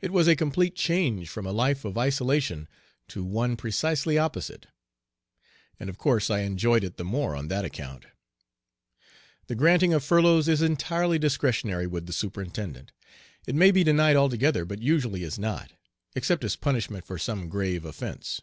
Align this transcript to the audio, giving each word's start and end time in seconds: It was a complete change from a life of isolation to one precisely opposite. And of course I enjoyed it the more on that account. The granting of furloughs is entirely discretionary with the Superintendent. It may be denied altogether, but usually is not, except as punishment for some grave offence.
It 0.00 0.12
was 0.12 0.28
a 0.28 0.36
complete 0.36 0.76
change 0.76 1.28
from 1.28 1.44
a 1.44 1.50
life 1.50 1.84
of 1.84 1.98
isolation 1.98 2.68
to 3.08 3.24
one 3.24 3.56
precisely 3.56 4.16
opposite. 4.16 4.66
And 5.80 5.90
of 5.90 5.98
course 5.98 6.30
I 6.30 6.42
enjoyed 6.42 6.84
it 6.84 6.98
the 6.98 7.04
more 7.04 7.34
on 7.34 7.48
that 7.48 7.64
account. 7.64 8.06
The 9.48 9.56
granting 9.56 9.92
of 9.92 10.04
furloughs 10.04 10.46
is 10.46 10.62
entirely 10.62 11.18
discretionary 11.18 11.88
with 11.88 12.06
the 12.06 12.12
Superintendent. 12.12 12.92
It 13.44 13.56
may 13.56 13.72
be 13.72 13.82
denied 13.82 14.14
altogether, 14.14 14.64
but 14.64 14.82
usually 14.82 15.24
is 15.24 15.36
not, 15.36 15.72
except 16.14 16.44
as 16.44 16.54
punishment 16.54 17.04
for 17.04 17.18
some 17.18 17.48
grave 17.48 17.84
offence. 17.84 18.42